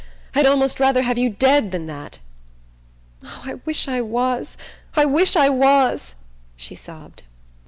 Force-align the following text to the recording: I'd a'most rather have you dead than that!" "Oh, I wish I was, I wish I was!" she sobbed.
I'd 0.33 0.47
a'most 0.47 0.79
rather 0.79 1.03
have 1.03 1.19
you 1.19 1.29
dead 1.29 1.71
than 1.71 1.85
that!" 1.85 2.17
"Oh, 3.23 3.43
I 3.45 3.53
wish 3.65 3.87
I 3.87 4.01
was, 4.01 4.57
I 4.95 5.05
wish 5.05 5.35
I 5.35 5.47
was!" 5.49 6.15
she 6.55 6.73
sobbed. 6.73 7.21